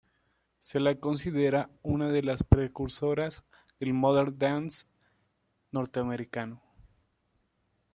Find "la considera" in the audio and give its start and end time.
0.79-1.69